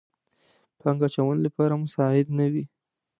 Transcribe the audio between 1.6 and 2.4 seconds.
مساعد